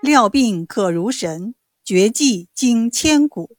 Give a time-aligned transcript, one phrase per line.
[0.00, 1.54] 料病可如神，
[1.84, 3.58] 绝技经千古。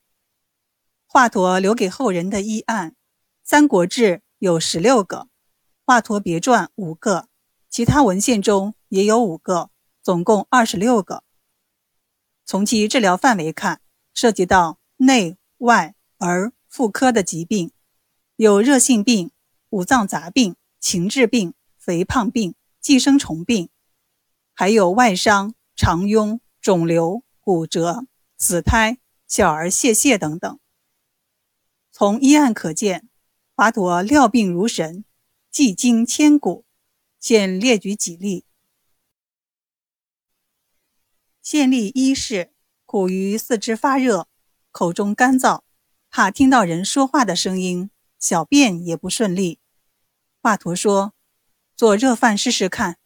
[1.05, 2.91] 华佗留给后人的医案，
[3.43, 4.03] 《三国志》
[4.39, 5.17] 有十六个，
[5.85, 7.27] 《华佗别传》五个，
[7.69, 9.69] 其他文献中也有五个，
[10.01, 11.23] 总共二十六个。
[12.43, 13.79] 从其治疗范围看，
[14.15, 17.71] 涉及到内外儿妇科的疾病，
[18.35, 19.29] 有热性病、
[19.69, 23.69] 五脏杂病、情志病、肥胖病、寄生虫病，
[24.55, 28.05] 还有外伤、肠痈、肿瘤、骨折、
[28.37, 30.59] 死胎、小儿泄泻等等。
[31.91, 33.09] 从医案可见，
[33.55, 35.03] 华佗料病如神，
[35.49, 36.65] 技惊千古。
[37.19, 38.45] 现列举几例：
[41.41, 42.53] 县例一是
[42.85, 44.27] 苦于四肢发热，
[44.69, 45.63] 口中干燥，
[46.11, 47.89] 怕听到人说话的声音，
[48.19, 49.59] 小便也不顺利。
[50.43, 51.15] 华佗说
[51.75, 52.99] ：“做热饭试试看，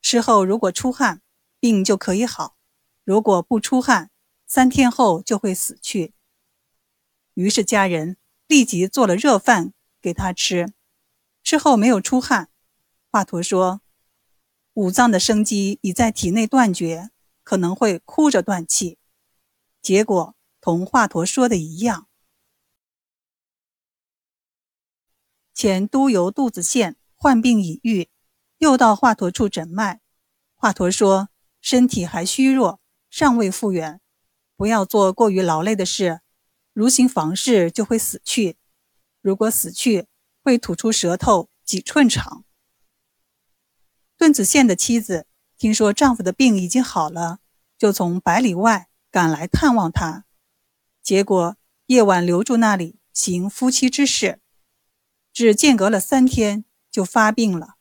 [0.00, 1.20] 吃后如果出汗，
[1.60, 2.56] 病就可以好；
[3.04, 4.10] 如果不出汗，
[4.46, 6.14] 三天后就会死去。”
[7.34, 10.72] 于是家人立即做了热饭给他吃，
[11.42, 12.50] 之后没有出汗。
[13.10, 13.80] 华佗说
[14.74, 17.10] ：“五脏的生机已在体内断绝，
[17.42, 18.98] 可能会哭着断气。”
[19.80, 22.08] 结果同华佗说的一样。
[25.54, 28.08] 前都邮杜子县患病已愈，
[28.58, 30.00] 又到华佗处诊脉。
[30.54, 31.30] 华佗说
[31.60, 34.00] ：“身体还虚弱，尚未复原，
[34.56, 36.20] 不要做过于劳累的事。”
[36.72, 38.56] 如行房事就会死去，
[39.20, 40.06] 如果死去
[40.44, 42.44] 会吐出舌头几寸长。
[44.16, 47.40] 邓子县的妻子听说丈夫的病已经好了，
[47.76, 50.24] 就从百里外赶来探望他，
[51.02, 54.40] 结果夜晚留住那里行夫妻之事，
[55.32, 57.74] 只间隔了三天就发病了，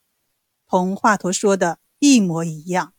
[0.66, 2.95] 同华佗说的一模一样。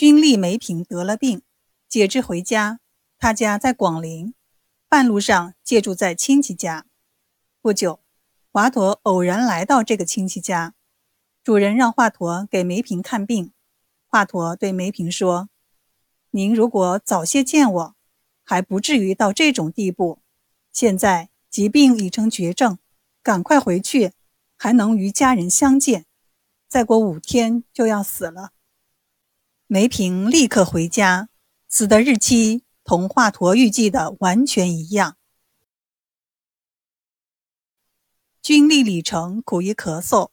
[0.00, 1.42] 君立梅平得了病，
[1.86, 2.80] 解肢回家。
[3.18, 4.32] 他家在广陵，
[4.88, 6.86] 半路上借住在亲戚家。
[7.60, 8.00] 不久，
[8.50, 10.72] 华佗偶然来到这个亲戚家，
[11.44, 13.52] 主人让华佗给梅平看病。
[14.06, 15.50] 华佗对梅平说
[16.32, 17.94] ：“您如果早些见我，
[18.42, 20.22] 还不至于到这种地步。
[20.72, 22.78] 现在疾病已成绝症，
[23.22, 24.12] 赶快回去，
[24.56, 26.06] 还能与家人相见。
[26.66, 28.52] 再过五天就要死了。”
[29.72, 31.28] 梅平立刻回家，
[31.68, 32.64] 死的日期。
[32.82, 35.16] 同华佗预计的完全一样。
[38.42, 40.30] 军吏李成苦于咳嗽，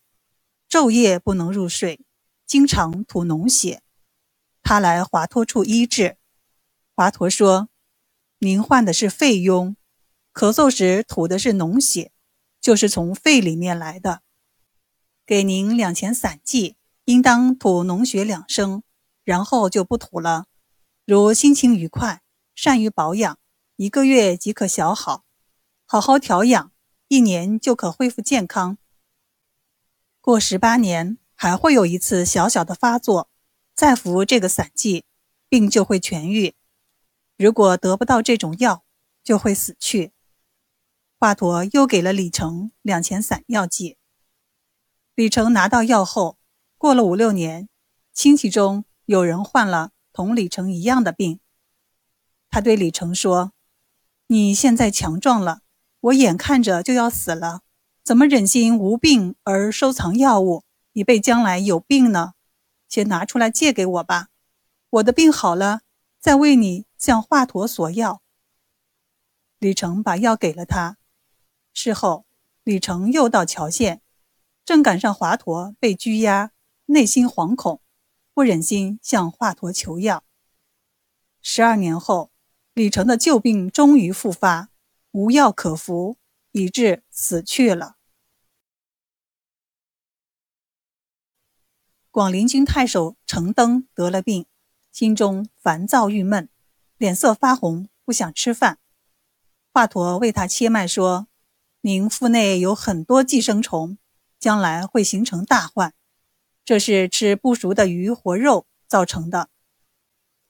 [0.67, 2.03] 昼夜不能入睡，
[2.47, 3.83] 经常吐脓血。
[4.63, 6.17] 他来华佗处医治，
[6.95, 7.69] 华佗说
[8.41, 9.75] ：“您患的是肺痈，
[10.33, 12.11] 咳嗽时吐的是脓血，
[12.59, 14.23] 就是从肺里面来的。
[15.27, 16.75] 给您两钱散剂，
[17.05, 18.81] 应当吐脓血两升，
[19.27, 20.45] 然后就不吐了。
[21.05, 22.21] 如心情愉快。”
[22.55, 23.37] 善于保养，
[23.75, 25.25] 一个月即可小好。
[25.85, 26.71] 好好调养，
[27.07, 28.79] 一年就可恢复健康。
[30.21, 33.29] 过十八年还会有一次小小的发作，
[33.75, 35.05] 再服这个散剂，
[35.47, 36.55] 病就会痊愈。
[37.37, 38.83] 如果得不到这种药，
[39.23, 40.13] 就会死去。
[41.19, 43.97] 华佗又给了李成两钱散药剂。
[45.13, 46.39] 李成拿到药后，
[46.79, 47.69] 过了五六年，
[48.11, 51.39] 亲戚中有人患了同李成一样的病。
[52.49, 53.53] 他对李成说
[54.27, 55.61] ：“你现在强壮了，
[56.01, 57.61] 我眼看着就要死了，
[58.03, 62.33] 怎么忍心无病而收藏药物，以备将来有病呢？
[62.89, 64.27] 先拿出来借给我吧，
[64.89, 65.83] 我的病好了，
[66.19, 68.21] 再为你向华佗索药。”
[69.57, 70.97] 李成把药给了他。
[71.73, 72.25] 事后，
[72.65, 74.01] 李成又到乔县，
[74.65, 76.51] 正赶上华佗被拘押，
[76.87, 77.79] 内心惶恐，
[78.37, 80.23] 不忍心向华佗求药。
[81.41, 82.31] 十二年后。
[82.75, 84.69] 李成的旧病终于复发，
[85.09, 86.19] 无药可服，
[86.51, 87.95] 以致死去了。
[92.11, 94.45] 广陵郡太守程登得了病，
[94.91, 96.47] 心中烦躁郁闷，
[96.97, 98.77] 脸色发红，不想吃饭。
[99.73, 101.27] 华佗为他切脉说
[101.81, 103.97] ：“您腹内有很多寄生虫，
[104.39, 105.95] 将来会形成大患，
[106.67, 109.49] 这是吃不熟的鱼或肉造成的。”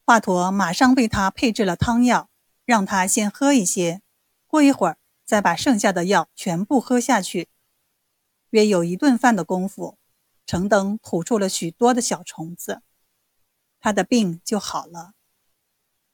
[0.04, 2.32] 华佗马上为他配制了汤药，
[2.66, 4.02] 让他先喝一些，
[4.48, 7.50] 过一会儿再把剩下的药全部喝下去。
[8.50, 10.00] 约有一顿饭的功夫，
[10.48, 12.82] 程登吐出了许多的小虫子，
[13.80, 15.12] 他的病就好了。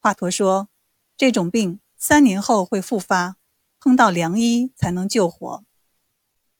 [0.01, 0.67] 华佗说
[1.15, 3.37] ：“这种病三年后会复发，
[3.79, 5.63] 碰到良医才能救活。”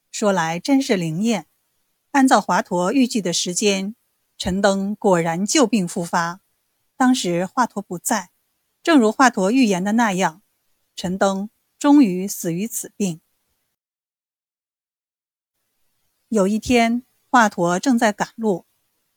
[0.10, 1.48] 说来真是灵验，
[2.14, 3.96] 按照华佗预计的时间，
[4.38, 6.42] 陈登果然旧病复发。
[6.96, 8.30] 当时华佗不在，
[8.84, 10.44] 正如华佗预言的那样，
[10.96, 11.50] 陈登
[11.80, 13.20] 终于死于此病。
[16.30, 18.68] 有一天，华佗正在赶路，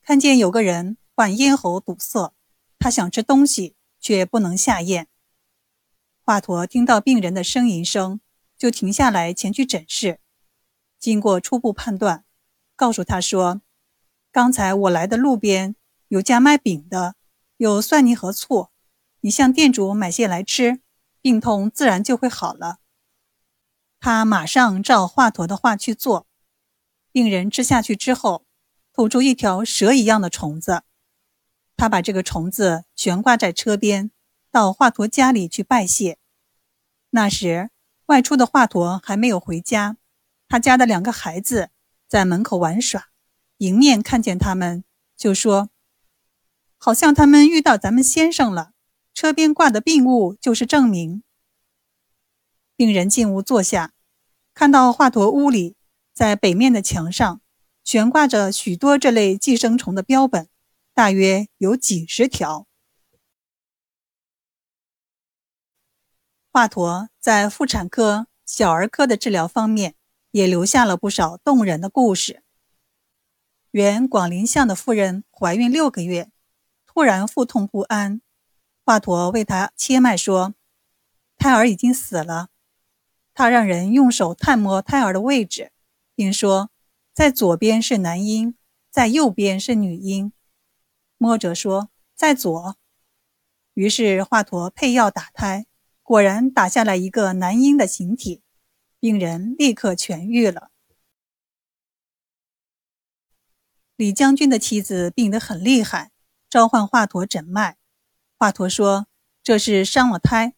[0.00, 2.32] 看见有个人患咽喉堵塞，
[2.78, 5.06] 他想吃东西，却不能下咽。
[6.22, 8.22] 华佗听到病人的呻吟声，
[8.56, 10.20] 就停下来前去诊视。
[10.98, 12.24] 经过初步判断，
[12.76, 13.62] 告诉他说
[14.30, 15.74] ：“刚才我来的路边
[16.08, 17.16] 有家卖饼的，
[17.56, 18.68] 有蒜泥和醋，
[19.22, 20.80] 你向店主买些来吃，
[21.20, 22.78] 病痛自然就会好了。”
[23.98, 26.28] 他马上照华佗的话去做。
[27.10, 28.44] 病人吃下去之后，
[28.92, 30.82] 吐出一条蛇一样的虫子。
[31.76, 34.10] 他把这个虫子悬挂在车边。
[34.48, 36.16] 到华佗家里去拜谢。
[37.10, 37.68] 那时
[38.06, 39.98] 外出的华佗还没有回家，
[40.48, 41.68] 他家的两个孩子
[42.08, 43.08] 在门口玩耍，
[43.58, 44.84] 迎面看见他们，
[45.16, 45.70] 就说
[46.78, 48.72] ：“好像他们遇到咱们先生了。”
[49.12, 51.22] 车边挂的病物就是证明。
[52.76, 53.94] 病人进屋坐下，
[54.52, 55.74] 看到华佗屋里
[56.12, 57.40] 在北面的墙上
[57.82, 60.48] 悬挂着许多这类寄生虫的标本，
[60.92, 62.66] 大约有几十条。
[66.52, 69.95] 华佗在妇产科、小儿科的治疗方面
[70.36, 72.42] 也留下了不少动人的故事。
[73.70, 76.30] 原广陵相的妇人怀孕六个月，
[76.84, 78.20] 突然腹痛不安，
[78.84, 80.54] 华佗为她切脉说
[81.38, 82.50] ：“胎儿已经死了。”
[83.32, 85.72] 他让人用手探摸胎儿的位置，
[86.14, 86.68] 并说
[87.14, 88.56] ：“在左边是男婴，
[88.90, 90.34] 在右边是女婴。”
[91.16, 92.76] 摸着说：“在左。”
[93.72, 95.64] 于是华佗配药打胎。
[96.02, 98.42] 果然打下来一个男婴的形体，
[98.98, 100.70] 病人立刻痊愈了。
[103.96, 106.12] 李将军的妻子病得很厉害，
[106.50, 107.76] 召唤华佗诊脉。
[108.38, 109.06] 华佗说
[109.42, 110.54] ：“这是伤了胎，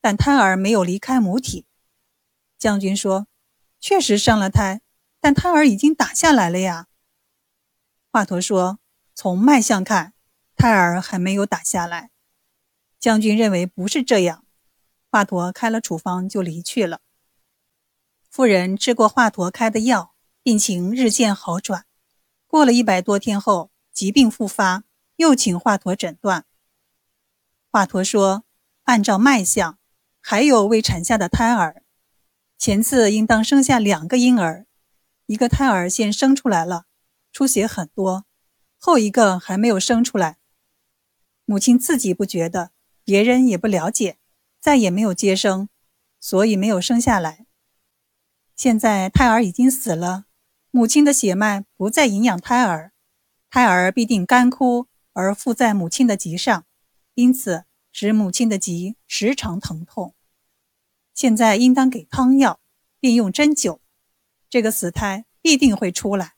[0.00, 1.66] 但胎儿没有离开母体。”
[2.58, 3.26] 将军说
[3.80, 4.82] ：“确实伤了胎，
[5.20, 6.86] 但胎儿已经打下来了呀。”
[8.12, 8.78] 华佗说
[9.14, 10.14] ：“从脉象看，
[10.54, 12.10] 胎儿还没有打下来。”
[13.00, 14.44] 将军认为不是这样。
[15.10, 17.00] 华佗开了处方就离去了。
[18.36, 20.12] 妇人吃过华佗开的药，
[20.42, 21.86] 病情日渐好转。
[22.46, 24.84] 过了一百多天后，疾病复发，
[25.16, 26.44] 又请华佗诊断。
[27.70, 28.44] 华佗说
[28.84, 29.78] ：“按照脉象，
[30.20, 31.82] 还有未产下的胎儿，
[32.58, 34.66] 前次应当生下两个婴儿，
[35.24, 36.84] 一个胎儿先生出来了，
[37.32, 38.26] 出血很多，
[38.76, 40.36] 后一个还没有生出来。
[41.46, 42.72] 母亲自己不觉得，
[43.02, 44.18] 别人也不了解。”
[44.60, 45.70] 再也没有接生，
[46.20, 47.45] 所以没有生下来。
[48.56, 50.24] 现在胎儿已经死了，
[50.70, 52.92] 母亲的血脉不再营养胎儿，
[53.50, 56.64] 胎儿必定干枯而附在母亲的脊上，
[57.14, 60.14] 因此使母亲的脊时常疼痛。
[61.14, 62.58] 现在应当给汤药，
[62.98, 63.80] 并用针灸，
[64.48, 66.34] 这个死胎必定会出来。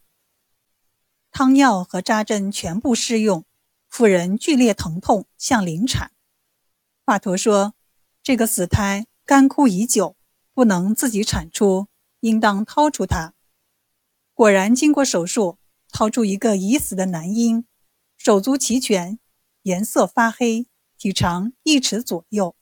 [1.30, 3.44] 汤药和扎针全部施用，
[3.88, 6.10] 妇人剧烈疼痛，像临产。
[7.04, 7.74] 华佗说。
[8.20, 10.14] 这个死胎干枯已久，
[10.52, 11.86] 不能自己产出，
[12.20, 13.34] 应当掏出它。
[14.34, 17.66] 果然，经过手术，掏出一个已死的男婴，
[18.16, 19.18] 手足齐全，
[19.62, 22.54] 颜色发黑，体长一尺左右。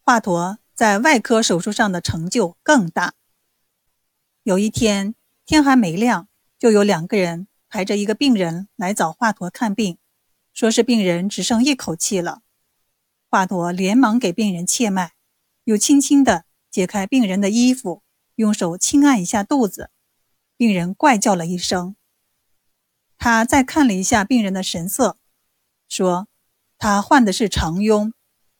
[0.00, 3.14] 华佗在外科手术上的成就更大。
[4.42, 5.14] 有一天，
[5.46, 6.28] 天还没亮，
[6.58, 9.98] 就有两个人抬着一个病人来找华佗看病。
[10.52, 12.42] 说是病人只剩一口气了，
[13.30, 15.14] 华佗连忙给病人切脉，
[15.64, 18.02] 又轻轻地解开病人的衣服，
[18.36, 19.90] 用手轻按一下肚子，
[20.56, 21.96] 病人怪叫了一声。
[23.18, 25.18] 他再看了一下病人的神色，
[25.88, 26.28] 说
[26.78, 28.12] ：“他患的是肠痈，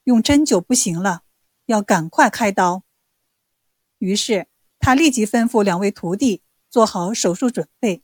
[0.04, 1.22] 用针灸不行了，
[1.66, 2.82] 要赶快开刀。”
[3.98, 8.02] 于是他立即吩咐两位徒弟做好手术准备。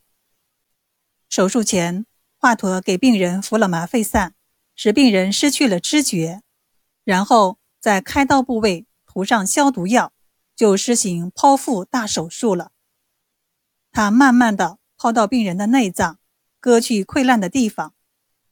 [1.29, 2.05] 手术前。
[2.43, 4.33] 华佗给病人服了麻沸散，
[4.75, 6.41] 使病人失去了知觉，
[7.03, 10.13] 然后在开刀部位涂上消毒药，
[10.55, 12.71] 就施行剖腹大手术了。
[13.91, 16.17] 他慢慢的剖到病人的内脏，
[16.61, 17.93] 割去溃烂的地方，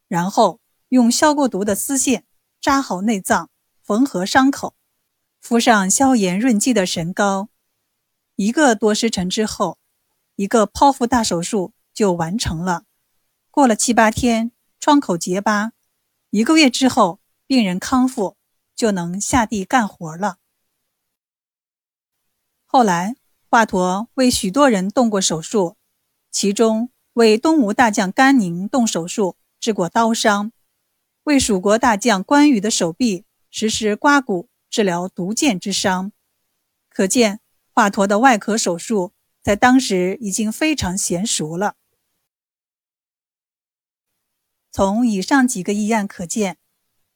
[0.10, 2.26] 然后用消过毒的丝线
[2.60, 3.50] 扎好内脏，
[3.82, 4.76] 缝合伤口，
[5.40, 7.48] 敷上消炎润剂的神膏。
[8.36, 9.78] 一个多时辰之后，
[10.36, 12.84] 一个剖腹大手术就完成了。
[13.50, 14.52] 过了七八天，
[14.82, 15.72] 创口结疤，
[16.32, 18.36] 一个月之后，病人康复，
[18.76, 20.40] 就能下地干活了。
[22.72, 23.16] 后来，
[23.50, 25.76] 华佗为许多人动过手术，
[26.30, 30.52] 其中为东吴大将甘宁动手术治过刀伤，
[31.24, 36.12] 为蜀国大将关羽的手臂实施刮骨治疗毒箭之伤。
[36.90, 37.40] 可见
[37.74, 41.74] 华佗的外科手术在当时已经非常娴熟了。
[44.72, 46.60] 从以上几个医案可见，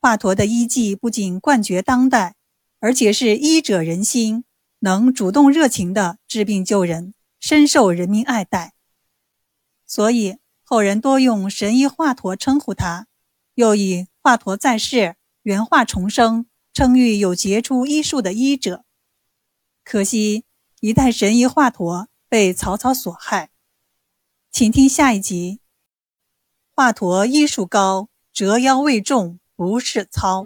[0.02, 2.34] 华佗的医技不仅冠绝当代，
[2.80, 4.46] 而且是医者仁心，
[4.84, 8.74] 能主动热情的治病救人，深受人民爱戴。
[9.86, 13.08] 所以后人多用“神医华佗”称呼他，
[13.56, 18.84] 又以“华佗在世，原化重生”称誉有杰出医术的医者。
[19.86, 20.44] 可惜
[20.82, 23.52] 一代神医华佗被曹操所害。
[24.52, 25.62] 请听下一集。
[26.76, 30.46] 华佗医术高，折腰未中不是操。